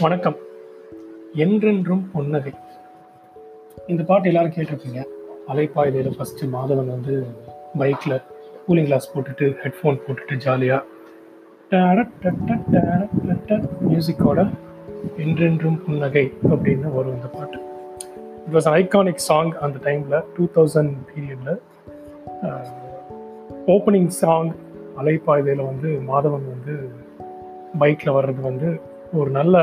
வணக்கம். 0.00 0.36
என்றென்றும் 1.32 2.10
புன்னகை. 2.12 2.52
இந்த 3.86 4.02
பாட்டு 4.02 4.28
எல்லாரும் 4.28 4.50
கேட்டிருப்பீங்க. 4.50 5.04
அலைப்பாய்தையில் 5.48 6.18
ஃபஸ்ட்டு 6.18 6.48
மாதவன் 6.52 6.86
வந்து 6.86 7.26
பைக்கில் 7.78 8.20
கூலிங் 8.68 8.84
கிளாஸ் 8.84 9.12
போட்டுட்டு 9.14 9.56
ஹெட்ஃபோன் 9.62 10.00
போட்டுட்டு 10.06 10.36
ஜாலியாக 10.36 10.84
மியூசிக்கோட 13.88 14.50
என்றென்றும் 15.16 15.84
புன்னகை 15.84 16.32
அப்படின்னு 16.42 16.94
வரும் 16.94 17.14
இந்த 17.14 17.26
பாட்டு 17.26 17.58
இட் 18.46 18.54
வாஸ் 18.54 18.70
ஐகானிக் 18.70 19.24
சாங் 19.28 19.52
அந்த 19.60 19.90
டைமில் 19.90 20.24
டூ 20.36 20.46
தௌசண்ட் 20.54 20.92
பீரியடில் 21.06 21.58
ஓப்பனிங் 23.66 24.06
சாங் 24.06 24.52
அலைப்பாய்தையில் 24.98 25.66
வந்து 25.66 25.88
மாதவன் 25.88 26.46
வந்து 26.52 26.90
பைக்கில் 27.78 28.12
வர்றது 28.12 28.40
வந்து 28.40 28.94
ஒரு 29.20 29.30
நல்ல 29.30 29.56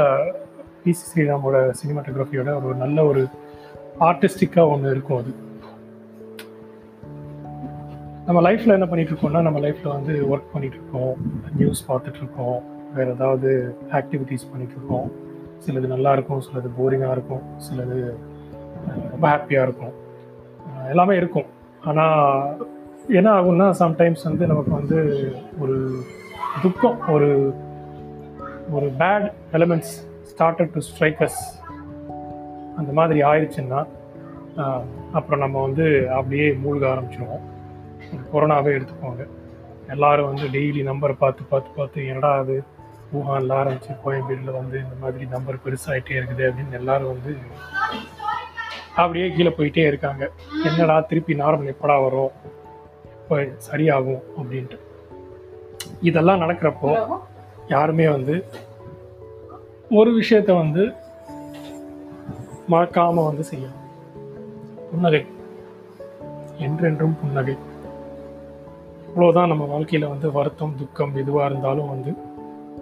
பிசி 0.83 1.03
ஸ்ரீராமோட 1.09 1.57
சினிமாட்டோகிராஃபியோட 1.79 2.51
ஒரு 2.65 2.75
நல்ல 2.75 3.05
ஒரு 3.11 3.21
ஆர்டிஸ்டிக்காக 4.09 4.71
ஒன்று 4.73 4.93
இருக்கும் 4.95 5.19
அது. 5.21 5.33
நம்ம 8.27 8.41
லைஃப்பில் 8.41 8.75
என்ன 8.77 8.85
பண்ணிட்டு 8.85 9.13
இருக்கோம்னா 9.13 9.41
நம்ம 9.41 9.59
லைஃப்பில் 9.59 9.95
வந்து 9.95 10.13
ஒர்க் 10.31 10.53
பண்ணிட்டு 10.53 10.77
இருக்கோம் 10.79 11.13
நியூஸ் 11.55 11.81
பார்த்துட்டு 11.91 12.21
இருக்கோம் 12.21 12.59
வேறு 12.95 13.11
ஏதாவது 13.11 13.49
ஆக்டிவிட்டீஸ் 13.91 14.49
பண்ணிட்டு 14.51 14.75
இருக்கோம் 14.77 15.09
சிலது 15.65 15.87
நல்லா 15.95 16.13
இருக்கும் 16.13 16.43
சிலது 16.45 16.69
போரிங்காக 16.77 17.11
இருக்கும் 17.11 17.43
சிலது 17.65 17.99
ரொம்ப 19.11 19.25
ஹாப்பியாக 19.27 19.67
இருக்கும். 19.67 19.93
எல்லாமே 20.89 21.15
இருக்கும். 21.15 21.49
ஆனால் 21.89 22.67
என்ன 23.19 23.29
ஆகும்னா 23.37 23.67
சம்டைம்ஸ் 23.79 24.23
வந்து 24.23 24.47
நமக்கு 24.47 24.71
வந்து 24.71 24.99
ஒரு 25.59 25.77
துக்கம் 26.61 26.99
ஒரு 27.09 27.29
ஒரு 28.71 28.87
bad 28.99 29.27
elements 29.57 29.93
started 30.31 30.73
to 30.73 30.81
strikes 30.89 31.39
அந்த 32.77 32.91
மாதிரி 32.91 33.19
ஆயிடுச்சுன்னா 33.23 33.81
அப்புறம் 35.17 35.39
நம்ம 35.39 35.61
வந்து 35.61 35.85
அப்படியே 36.17 36.45
மூழ்க 36.63 36.83
ஆரம்பிச்சிடுவோம் 36.91 37.43
கொரோனாவே 38.31 38.71
எடுத்துக்கோங்க. 38.77 39.23
எல்லாரும் 39.93 40.29
வந்து 40.31 40.47
டெய்லி 40.55 40.81
நம்பரை 40.89 41.15
பார்த்து 41.23 41.43
பார்த்து 41.51 41.71
பார்த்து 41.77 42.07
என்னடா 42.07 42.31
அது 42.41 42.55
ஊஹான்ல 43.17 43.57
ஆரம்பிச்சு 43.61 43.93
கோயம்பேடில் 44.03 44.57
வந்து 44.59 44.75
இந்த 44.83 44.95
மாதிரி 45.01 45.25
நம்பர் 45.25 45.63
பெருசாகிட்டே 45.65 46.17
இருக்குது 46.19 46.43
அப்படின்னு 46.49 46.79
எல்லாரும் 46.81 47.13
வந்து 47.13 47.33
அப்படியே 49.01 49.27
கீழே 49.35 49.51
போயிட்டே 49.57 49.85
இருக்காங்க. 49.91 50.23
என்னடா 50.69 50.95
திருப்பி 51.09 51.33
நார்மல் 51.35 51.71
எப்படா 51.73 51.95
வரும்? 52.05 52.33
இப்போ 53.21 53.37
சரியாகும் 53.69 54.23
அப்படின்ட்டு. 54.39 54.79
இதெல்லாம் 56.09 56.41
நடக்கிறப்போ 56.41 56.91
யாருமே 57.67 58.09
வந்து 58.09 58.43
ஒரு 59.89 60.21
விஷயத்த 60.21 60.55
வந்து 60.55 60.93
மறக்காம 62.69 63.25
வந்து 63.25 63.43
செய்யும் 63.43 63.81
புன்னகை. 64.91 65.25
என்றென்றும் 66.57 67.17
புன்னகை. 67.21 67.57
இவ்வளோதான் 69.07 69.47
நம்ம 69.47 69.65
வாழ்க்கையில் 69.65 70.09
வந்து 70.09 70.31
வருத்தம் 70.31 70.75
துக்கம் 70.77 71.15
எதுவாக 71.15 71.49
இருந்தாலும் 71.49 71.89
வந்து 71.89 72.13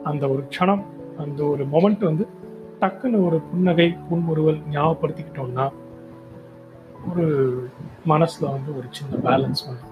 அந்த 0.03 0.27
ஒரு 0.27 0.47
க்ஷணம் 0.57 0.83
அந்த 1.17 1.43
ஒரு 1.43 1.65
மொமெண்ட் 1.65 2.03
வந்து 2.03 2.27
டக்குன்னு 2.81 3.25
ஒரு 3.25 3.39
புன்னகை 3.39 3.95
புன்முறுவல் 4.09 4.59
ஞாபகப்படுத்திக்கிட்டோம்னா 4.71 5.71
ஒரு 7.11 7.67
மனசில் 8.05 8.49
வந்து 8.49 8.77
ஒரு 8.77 8.87
சின்ன 8.91 9.29
பேலன்ஸ் 9.29 9.65
வந்து 9.65 9.89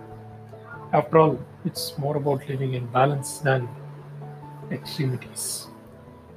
after 0.91 1.21
all 1.21 1.37
it's 1.65 1.99
more 1.99 2.15
about 2.15 2.41
living 2.47 2.73
in 2.73 2.89
balance 2.93 3.43
than 3.43 3.67
extremities 4.69 5.47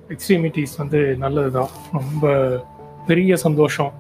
extremities 0.09 0.77
வந்து 0.79 1.01
நல்லது 1.17 1.51
தான் 1.51 1.73
ரொம்ப 1.93 2.25
பெரிய 3.07 3.37
சந்தோஷம் 3.37 3.93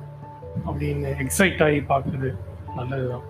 அப்படின்னு 0.67 1.11
எக்ஸைட் 1.25 1.63
ஆகி 1.63 1.81
பார்க்குறது 1.93 2.31
நல்லது 2.77 3.07
தான் 3.09 3.27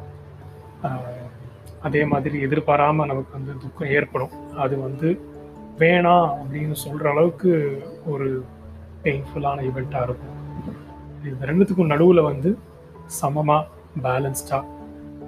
அதே 1.81 2.05
மாதிரி 2.05 2.37
எதிர்பாராமல் 2.41 3.07
நமக்கு 3.07 3.33
வந்து 3.33 3.53
துக்கம் 3.59 3.89
ஏற்படும். 3.89 4.35
அது 4.57 4.75
வந்து 4.81 5.09
வேணாம் 5.79 6.29
அப்படின்னு 6.39 6.73
சொல்கிற 6.73 7.11
அளவுக்கு 7.11 7.53
ஒரு 8.07 8.29
பெயின்ஃபுல்லான 9.05 9.63
ஈவெண்ட்டாக 9.63 10.03
இருக்கும். 10.03 10.37
இந்த 11.25 11.47
ரெண்டுத்துக்கும் 11.47 11.93
நடுவில் 11.93 12.23
வந்து 12.23 12.51
சமமாக 13.07 13.69
பேலன்ஸ்டாக 14.03 14.71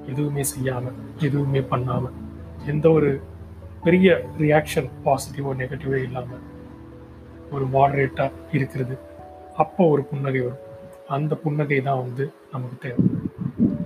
எதுவுமே 0.06 0.42
செய்யாமல் 0.42 0.98
எதுவுமே 1.18 1.60
பண்ணாமல் 1.60 2.16
எந்த 2.66 2.90
ஒரு 2.90 3.10
பெரிய 3.84 4.08
ரியாக்ஷன் 4.38 4.88
பாசிட்டிவோ 5.04 5.50
நெகட்டிவோ 5.60 6.02
இல்லாமல் 6.02 6.42
ஒரு 7.52 7.64
மாடரேட்டாக 7.72 8.30
இருக்கிறது. 8.52 8.98
அப்போ 9.56 9.88
ஒரு 9.88 10.02
புன்னகை 10.02 10.40
வரும். 10.40 10.62
அந்த 11.08 11.34
புன்னகை 11.34 11.80
தான் 11.80 11.98
வந்து 11.98 12.30
நமக்கு 12.52 12.76
தேவை. 12.80 13.04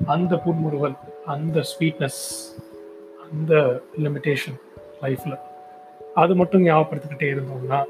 அந்த 0.06 0.36
புன்முறுவல் 0.36 0.96
அந்த 1.26 1.62
ஸ்வீட்னஸ் 1.70 2.22
அந்த 3.24 3.80
லிமிட்டேஷன் 4.02 4.58
லைஃப்பில் 5.02 5.38
அது 6.14 6.34
மட்டும் 6.34 6.64
ஞாபகப்படுத்திக்கிட்டே 6.64 7.28
இருந்தோம்னா 7.34 7.80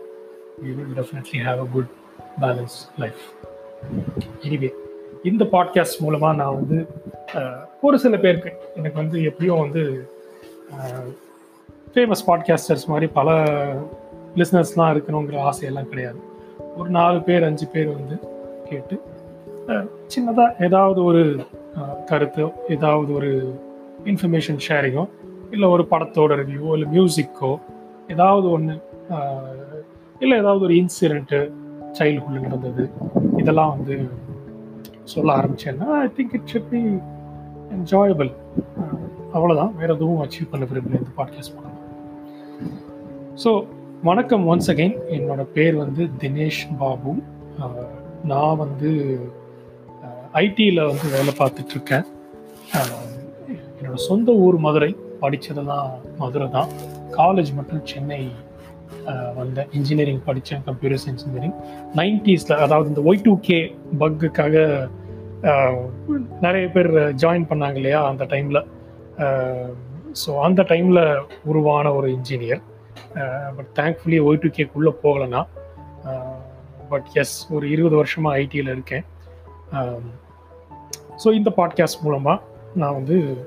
we 0.62 0.70
will 0.74 0.96
definitely 0.96 1.40
have 1.46 1.60
a 1.60 1.66
good 1.72 1.90
balance 2.40 2.76
life 2.98 3.22
anyway 4.40 4.70
இந்த 5.22 5.44
பாட்காஸ்ட் 5.44 6.00
மூலமாக 6.00 6.36
நான் 6.36 6.54
வந்து 6.54 6.86
ஒரு 7.80 7.98
சில 7.98 8.16
பேருக்கு 8.16 8.52
எனக்கு 8.76 8.96
வந்து 8.96 9.22
எப்படியும் 9.22 9.60
வந்து 9.60 9.82
ஃபேமஸ் 11.94 12.26
பாட்காஸ்டர்ஸ் 12.26 12.86
மாதிரி 12.86 13.06
பல 13.06 13.44
லிஸ்னர்ஸ்லாம் 14.36 14.94
இருக்கணுங்கிற 14.94 15.40
ஆசையெல்லாம் 15.40 15.88
கிடையாது. 15.88 16.20
ஒரு 16.76 16.90
நாலு 16.90 17.22
பேர் 17.22 17.44
அஞ்சு 17.44 17.66
பேர் 17.66 17.88
வந்து 17.88 18.18
கேட்டு 18.64 19.02
சின்னதாக 20.06 20.62
ஏதாவது 20.62 21.04
ஒரு 21.04 21.46
கருத்தோ 22.06 22.50
ஏதாவது 22.68 23.14
ஒரு 23.14 23.60
இன்ஃபர்மேஷன் 24.04 24.58
ஷேரிங்கோ 24.68 25.08
இல்லை 25.50 25.68
ஒரு 25.68 25.86
படத்தோட 25.90 26.36
ரிவ்யூவோ 26.36 26.78
இல்லை 26.78 27.00
மியூசிக்கோ 27.00 27.60
ஏதாவது 28.08 28.50
ஒன்று 28.50 28.82
இல்லை 30.18 30.38
ஏதாவது 30.38 30.64
ஒரு 30.64 30.74
இன்சிடெண்ட்டு 30.74 31.52
சைல்டுஹுட்டில் 31.98 32.40
நடந்தது 32.40 32.90
இதெல்லாம் 33.36 33.70
வந்து 33.70 34.08
சொல்ல 35.04 35.34
ஆரம்பித்தேன்னா 35.34 35.86
I 35.86 36.06
think 36.06 36.32
it 36.32 36.50
should 36.52 36.68
be 36.70 36.82
enjoyable 37.74 38.32
அவ்வளோதான் 39.34 39.74
வேறு 39.74 39.94
எதுவும் 39.94 40.22
அச்சீவ் 40.22 40.50
பண்ண 40.50 40.66
விரும்பல 40.66 40.86
இந்த 40.86 41.10
பாட்காஸ்ட் 41.16 41.54
மூலமாக 41.54 41.67
ஸோ 43.42 43.50
வணக்கம் 44.06 44.44
ஒன்ஸ் 44.50 44.68
அகெயின் 44.72 44.94
என்னோட 45.16 45.42
பேர் 45.56 45.74
வந்து 45.80 46.02
தினேஷ் 46.20 46.62
பாபு. 46.78 47.10
நான் 48.30 48.56
வந்து 48.62 48.90
ஐடியில் 50.40 50.80
வந்து 50.88 51.06
வேலை 51.14 51.32
பார்த்துட்ருக்கேன். 51.40 52.06
என்னோடய 53.76 54.00
சொந்த 54.06 54.32
ஊர் 54.44 54.56
மதுரை. 54.64 54.90
படித்ததெல்லாம் 55.20 55.90
மதுரை 56.22 56.46
தான். 56.56 56.70
காலேஜ் 57.18 57.50
மட்டும் 57.58 57.82
சென்னை 57.90 58.20
வந்த 59.04 59.36
வந்தேன். 59.40 59.70
இன்ஜினியரிங் 59.80 60.22
படித்தேன் 60.28 60.64
கம்ப்யூட்டர் 60.68 61.02
சயின்ஸ் 61.04 61.24
இன்ஜினியரிங் 61.26 61.56
நைன்டிஸில் 62.00 62.56
அதாவது 62.64 62.90
இந்த 62.92 63.04
ஒய் 63.10 63.24
டூ 63.26 63.34
கே 63.48 63.58
பக்குக்காக 64.02 64.64
நிறைய 66.46 66.64
பேர் 66.76 66.90
ஜாயின் 67.24 67.46
பண்ணாங்க 67.52 67.80
இல்லையா 67.82 68.00
அந்த 68.12 68.26
டைமில் 68.34 68.62
ஸோ 70.22 70.32
அந்த 70.48 70.60
டைமில் 70.72 71.04
உருவான 71.52 71.86
ஒரு 72.00 72.10
engineer 72.18 72.62
but 73.56 73.70
thankfully 73.74 74.18
Y 74.28 74.40
two 74.42 74.48
கேக்குள்ளே 74.48 74.92
போகலைன்னா 75.02 75.46
பட் 76.88 77.08
எஸ் 77.12 77.52
ஒரு 77.52 77.70
இருபது 77.70 77.96
வருஷமாக 77.96 78.38
ஐடியில் 78.38 78.72
இருக்கேன். 78.74 79.04
ஸோ 81.24 81.32
இந்த 81.32 81.50
பாட்காஸ்ட் 81.56 82.02
மூலமாக 82.02 82.40
நான் 82.74 82.94
வந்து 82.94 83.46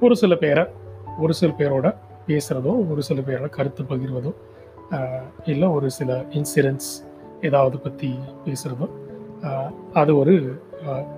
ஒரு 0.00 0.16
சில 0.16 0.34
பேரை 0.36 0.64
ஒரு 1.18 1.34
சில 1.34 1.52
பேரோட 1.58 1.96
பேசுகிறதோ 2.26 2.90
ஒரு 2.90 3.02
சில 3.02 3.20
பேரோட 3.20 3.48
கருத்து 3.48 3.82
பகிர்வதோ 3.82 4.32
இல்லை 5.44 5.68
ஒரு 5.68 5.90
சில 5.90 6.24
இன்சூரன்ஸ் 6.30 6.88
ஏதாவது 7.40 7.78
பற்றி 7.78 8.18
பேசுகிறதோ 8.44 8.88
அது 9.92 10.16
ஒரு 10.16 10.60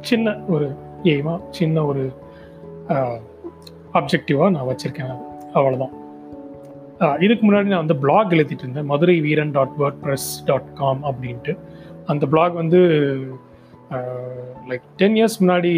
சின்ன 0.00 0.36
ஒரு 0.48 0.76
எய்மாக 1.02 1.40
சின்ன 1.50 1.84
ஒரு 1.84 2.12
அப்ஜெக்டிவாக 3.92 4.50
நான் 4.50 4.69
வச்சுருக்கேன். 4.70 5.12
அவ்வளோதான் 5.54 5.94
இதுக்கு 7.25 7.44
முன்னாடி 7.46 7.69
நான் 7.70 7.85
வந்து 7.85 8.00
பிளாக் 8.05 8.32
எழுதிட்டு 8.37 8.64
இருந்தேன் 8.64 8.88
Madurai 8.93 9.17
Veeran 9.26 9.55
dot 9.56 9.76
WordPress 10.05 10.29
dot 10.49 10.69
com 10.81 11.00
அப்படின்ட்டு. 11.11 11.52
அந்த 12.12 12.25
பிளாக் 12.32 12.55
வந்து 12.62 12.81
லைக் 14.70 14.85
டென் 15.00 15.17
இயர்ஸ் 15.19 15.38
முன்னாடி 15.43 15.73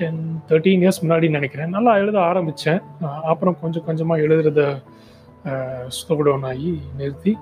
டென் 0.00 0.20
தேர்ட்டீன் 0.48 0.82
இயர்ஸ் 0.84 1.00
முன்னாடி 1.04 1.26
நினைக்கிறேன். 1.36 1.70
நல்லா 1.76 1.92
எழுத 2.02 2.18
ஆரம்பித்தேன் 2.30 2.80
அப்புறம் 3.32 3.56
கொஞ்சம் 3.62 3.86
கொஞ்சமாக 3.88 4.24
எழுதுறத 4.26 4.62
ஸ்லோடவுன் 5.98 6.46
ஆகி 6.50 6.72
நிறுத்தி 7.00 7.34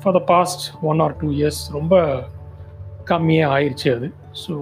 for 0.00 0.16
the 0.18 0.22
past 0.32 0.64
one 0.90 1.02
or 1.06 1.16
two 1.22 1.28
years 1.40 1.60
ரொம்ப 1.78 1.94
கம்மியாக 3.10 3.54
ஆயிடுச்சு 3.56 3.88
அது. 3.96 4.08
So 4.44 4.54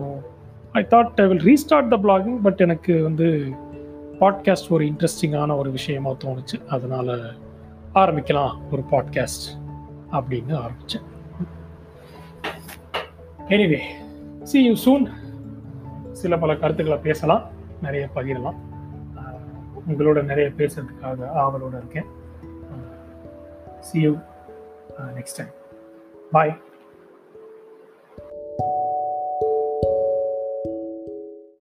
I 0.80 0.82
thought 0.94 1.20
I 1.24 1.26
will 1.32 1.46
restart 1.50 1.92
the 1.94 1.98
blogging 2.06 2.38
but 2.46 2.60
எனக்கு 2.66 2.94
வந்து 3.08 3.28
பாட்காஸ்ட் 4.20 4.70
ஒரு 4.70 4.84
இன்ட்ரெஸ்டிங்கான 4.84 5.56
ஒரு 5.56 5.70
விஷயமா 5.70 6.10
தோணுச்சு. 6.10 6.56
அதனால் 6.66 7.12
ஆரம்பிக்கலாம் 7.94 8.54
ஒரு 8.70 8.82
பாட்காஸ்ட் 8.90 9.46
அப்படின்னு 10.12 10.54
ஆரம்பித்தேன் 10.56 11.06
எனிவே 13.48 13.80
சி 14.42 14.64
யூ 14.64 14.74
சூன் 14.84 15.06
சில 16.12 16.38
பல 16.38 16.56
கருத்துக்களை 16.56 17.02
பேசலாம் 17.02 17.44
நிறைய 17.82 18.08
பகிரலாம். 18.14 18.58
உங்களோட 19.88 20.22
நிறைய 20.22 20.50
பேசுறதுக்காக 20.56 21.28
ஆவலோடு 21.42 21.76
இருக்கேன். 21.76 22.08
See 23.80 24.00
you 24.00 24.12
next 25.16 25.36
time 25.36 25.52
bye 26.32 26.56